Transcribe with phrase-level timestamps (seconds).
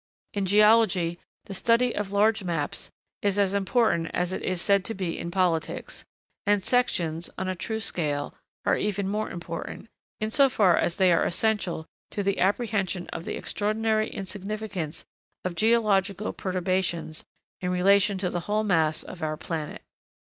[0.33, 2.89] In geology, the study of large maps
[3.21, 6.05] is as important as it is said to be in politics;
[6.47, 8.33] and sections, on a true scale,
[8.65, 13.25] are even more important, in so far as they are essential to the apprehension of
[13.25, 15.05] the extraordinary insignificance
[15.45, 17.23] of geological perturbations
[17.61, 19.83] in relation to the whole mass of our planet.